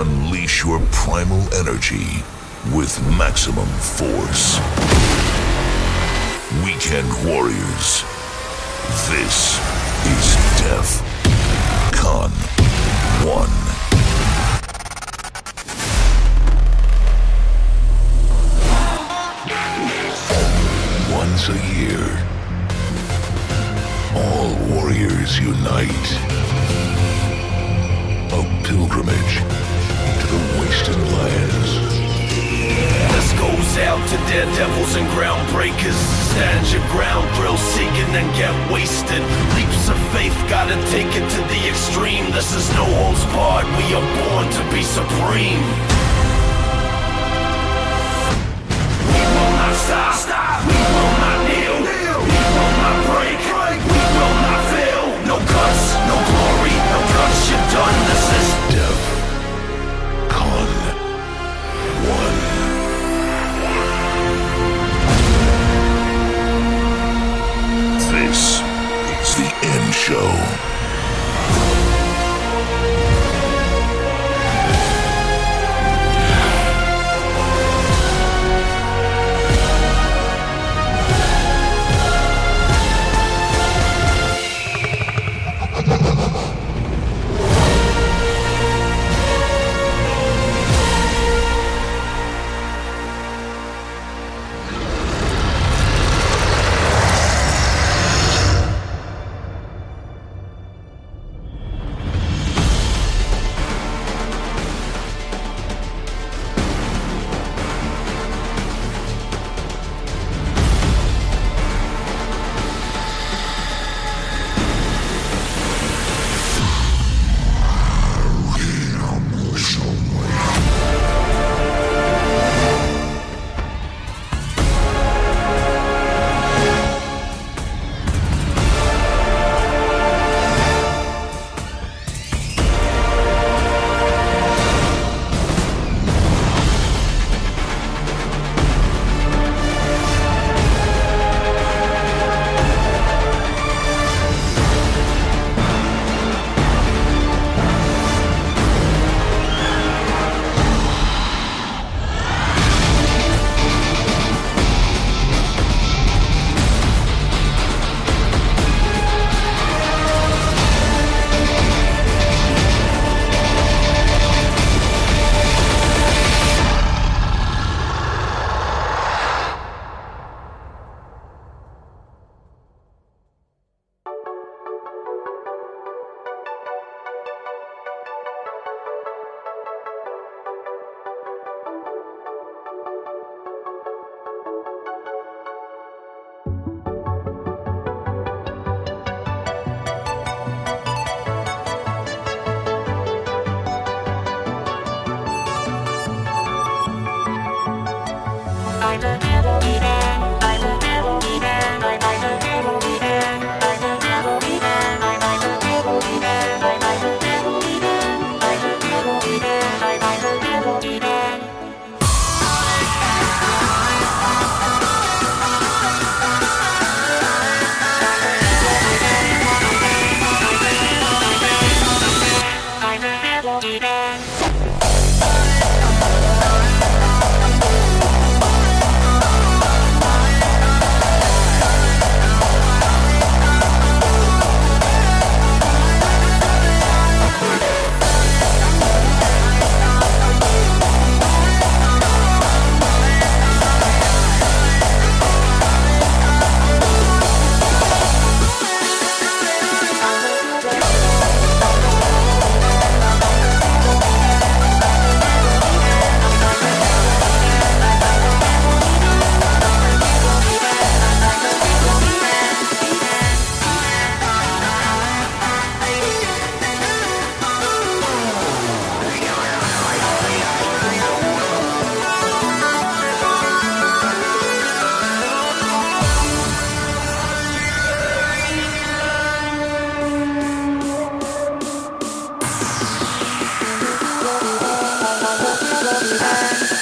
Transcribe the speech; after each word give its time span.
unleash 0.00 0.64
your 0.64 0.80
primal 0.90 1.42
energy 1.54 2.22
with 2.74 2.98
maximum 3.18 3.66
force. 3.66 4.58
Weekend 6.64 7.08
Warriors. 7.26 8.02
This 9.08 9.58
is 10.06 10.36
Def 10.60 11.02
Con 11.92 12.30
1. 13.26 13.72
Once 21.14 21.48
a 21.48 21.58
year, 21.74 22.04
all 24.14 24.54
warriors 24.74 25.38
unite. 25.38 26.18
A 28.32 28.42
pilgrimage 28.64 29.61
the 30.32 30.40
wasted 30.60 30.96
lands. 31.12 31.70
This 33.12 33.28
goes 33.36 33.70
out 33.84 34.00
to 34.08 34.16
daredevils 34.32 34.96
and 34.96 35.06
groundbreakers. 35.12 35.98
Stand 36.32 36.64
your 36.72 36.84
ground, 36.88 37.28
thrill 37.36 37.60
seeking 37.76 38.12
and 38.16 38.28
get 38.32 38.54
wasted. 38.72 39.20
Leaps 39.56 39.92
of 39.92 39.98
faith, 40.16 40.32
gotta 40.48 40.76
take 40.88 41.12
it 41.12 41.26
to 41.36 41.40
the 41.52 41.60
extreme. 41.68 42.24
This 42.32 42.56
is 42.56 42.64
no 42.72 42.84
holds 42.96 43.24
barred, 43.36 43.68
we 43.76 43.86
are 43.92 44.08
born 44.24 44.46
to 44.56 44.62
be 44.72 44.80
supreme. 44.80 45.64
We 49.12 49.20
will 49.36 49.52
not 49.60 49.74
stop, 49.84 50.14
stop. 50.16 50.64
we 50.64 50.80
will 50.96 51.14
not 51.20 51.38
kneel, 51.44 51.76
kneel. 51.84 52.18
we 52.24 52.40
will 52.56 52.74
not 52.80 52.96
break, 53.12 53.38
break. 53.52 53.80
we 53.84 54.02
will 54.16 54.36
not 54.48 54.60
fail. 54.72 55.04
No 55.28 55.36
cuts, 55.36 55.84
no 56.08 56.16
glory, 56.16 56.76
no 56.88 56.98
guts, 57.20 57.40
you're 57.52 57.66
done. 57.76 57.96
This 58.08 58.24
is 58.40 58.71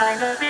I'm 0.02 0.22
a 0.22 0.49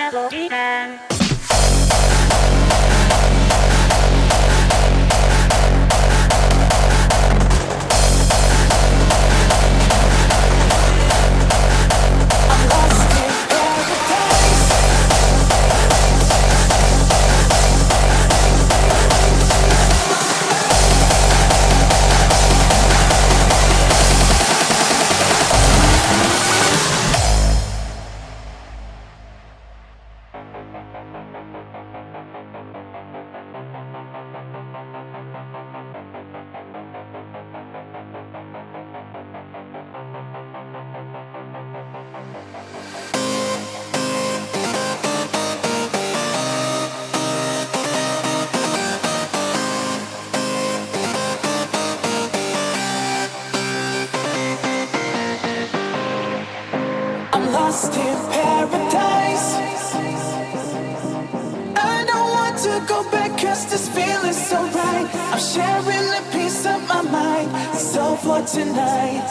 I'm 65.13 65.39
sharing 65.39 66.07
a 66.19 66.21
piece 66.31 66.65
of 66.65 66.87
my 66.87 67.01
mind. 67.01 67.75
So 67.75 68.15
for 68.15 68.41
tonight, 68.41 69.27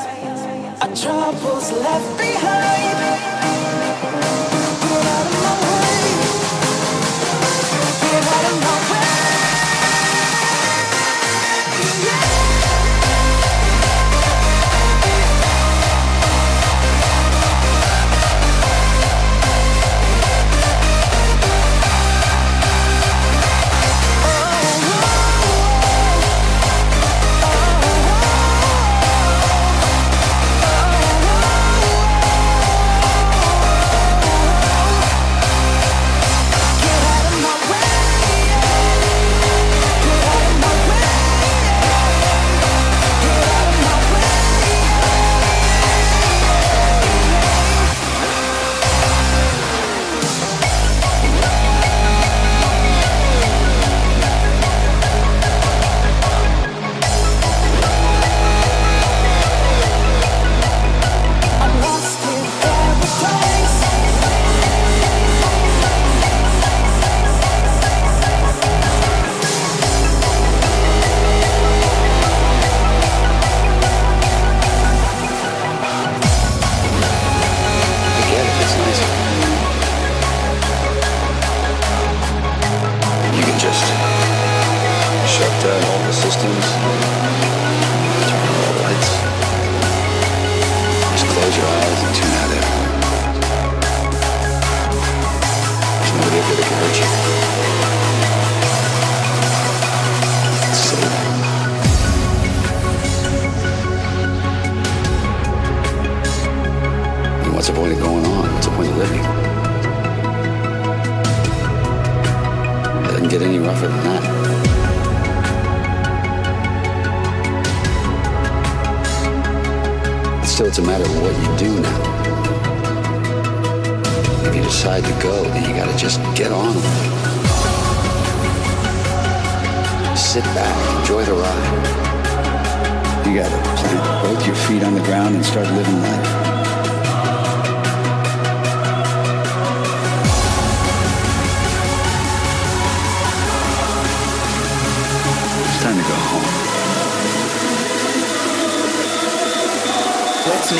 our 0.82 0.94
troubles 0.94 1.72
left 1.72 2.18
behind. 2.18 4.29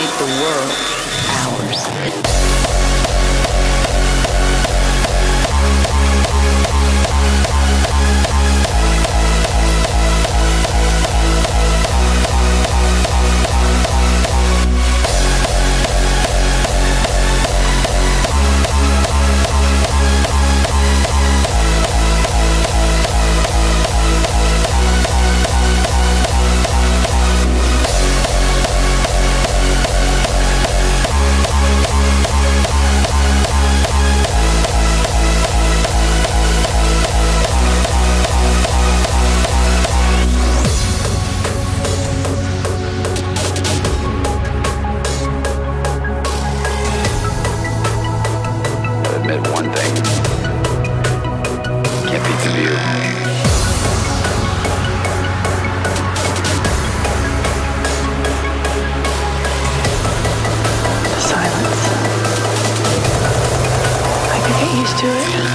the 0.09 0.25
world. 0.25 0.90
to 65.01 65.07
it. 65.07 65.50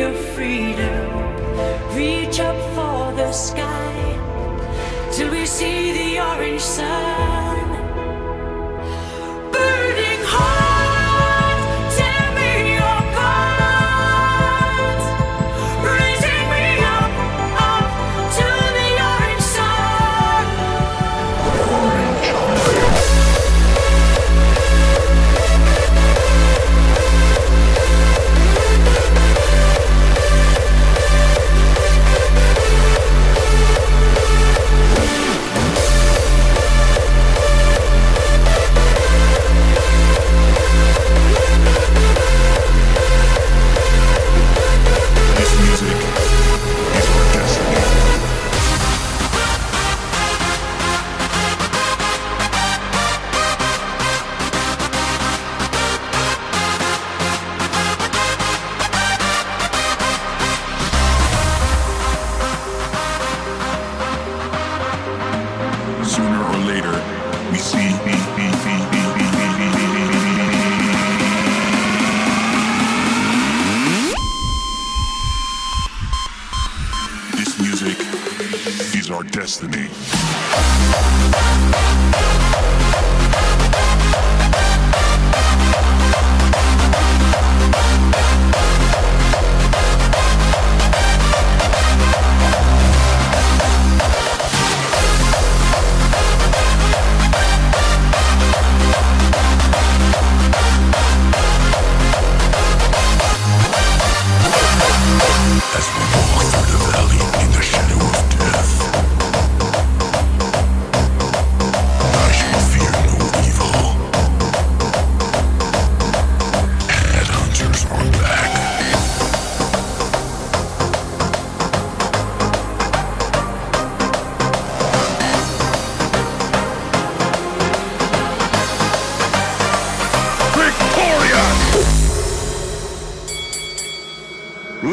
Of 0.00 0.16
freedom. 0.34 1.10
Reach 1.94 2.40
up 2.40 2.56
for 2.74 3.12
the 3.14 3.30
sky 3.32 3.92
till 5.12 5.30
we 5.30 5.44
see 5.44 5.92
the 5.92 6.20
orange 6.20 6.62
sun. 6.62 7.09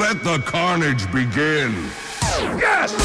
Let 0.08 0.24
the 0.24 0.40
carnage 0.46 1.12
begin. 1.12 1.74
Yes! 2.58 2.96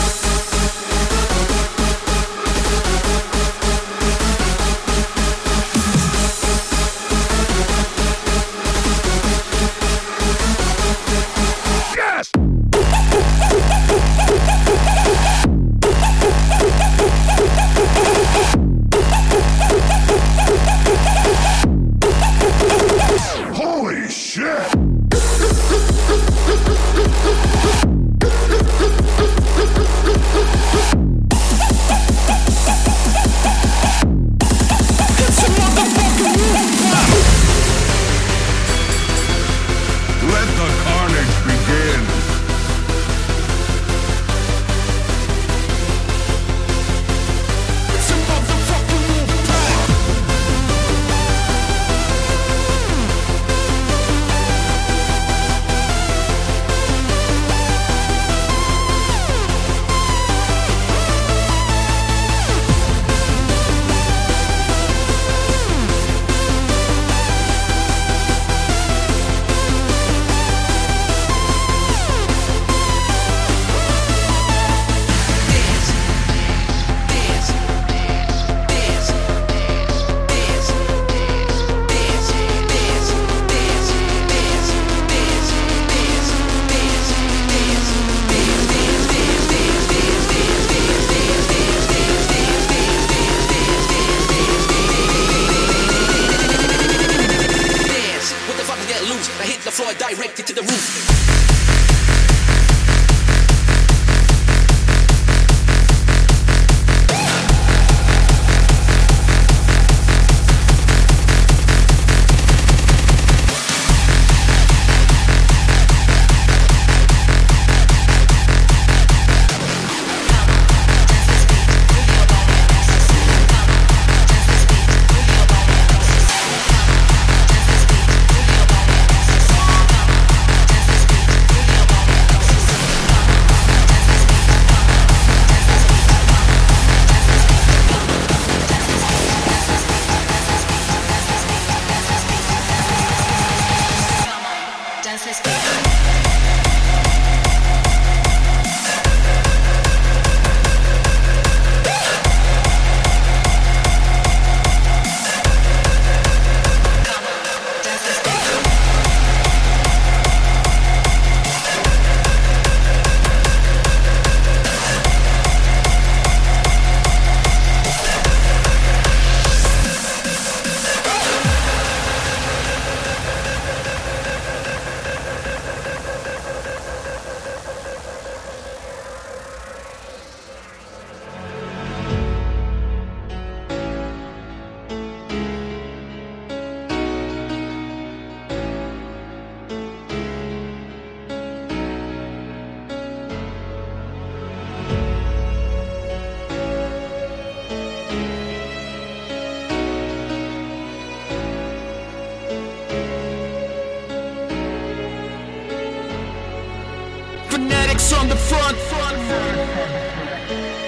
On 208.22 208.28
the 208.28 208.36
front. 208.36 208.78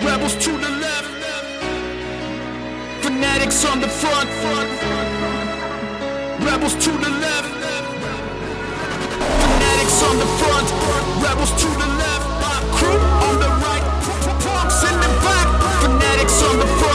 Rebels 0.03 0.37
to 0.37 0.51
the 0.51 0.71
left. 0.85 1.11
Fanatics 3.03 3.65
on 3.65 3.81
the 3.81 3.89
front. 3.89 4.31
Rebels 6.41 6.75
to 6.85 6.91
the 6.91 7.11
left. 7.25 7.51
Fanatics 9.43 10.03
on 10.09 10.17
the 10.19 10.29
front. 10.39 10.69
Rebels 11.23 11.53
to 11.63 11.69
the 11.83 11.89
left. 12.03 12.27
My 12.41 12.59
crew 12.77 13.01
on 13.29 13.35
the 13.45 13.51
right. 13.65 13.85
Punks 14.45 14.83
in 14.85 14.97
the 15.05 15.11
back. 15.27 15.49
Fanatics 15.83 16.43
on 16.43 16.59
the 16.59 16.67
front. 16.79 16.94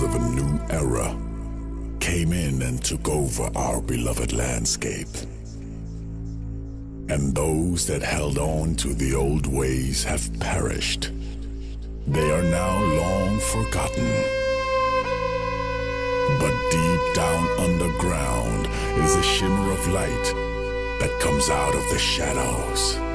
Of 0.00 0.14
a 0.14 0.18
new 0.30 0.60
era. 0.70 1.16
came 1.98 2.32
in 2.32 2.62
and 2.62 2.82
took 2.82 3.08
over 3.08 3.50
our 3.56 3.82
beloved 3.82 4.32
landscape. 4.32 5.08
And 7.08 7.34
those 7.34 7.84
that 7.88 8.02
held 8.02 8.38
on 8.38 8.76
to 8.76 8.94
the 8.94 9.16
old 9.16 9.46
ways 9.46 10.04
have 10.04 10.30
perished. 10.38 11.10
They 12.06 12.30
are 12.30 12.42
now 12.44 12.80
long 13.02 13.40
forgotten. 13.40 14.10
But 16.38 16.54
deep 16.70 17.14
down 17.14 17.48
underground 17.58 18.68
is 19.02 19.16
a 19.16 19.22
shimmer 19.22 19.72
of 19.72 19.88
light 19.88 20.34
that 21.00 21.18
comes 21.20 21.50
out 21.50 21.74
of 21.74 21.82
the 21.90 21.98
shadows. 21.98 23.07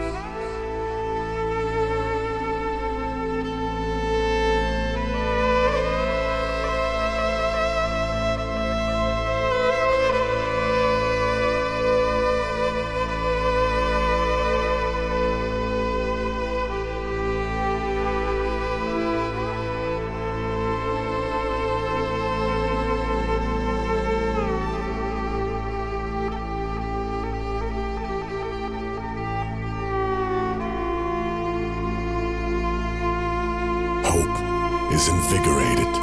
Hope 34.16 34.94
is 34.94 35.08
invigorated. 35.08 35.94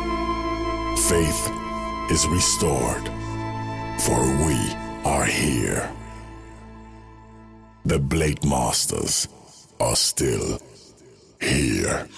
Faith 0.98 1.42
is 2.10 2.26
restored. 2.26 3.06
For 4.00 4.20
we 4.44 4.58
are 5.04 5.24
here. 5.24 5.88
The 7.84 8.00
Blade 8.00 8.44
Masters 8.44 9.28
are 9.78 9.94
still 9.94 10.58
here. 11.40 12.08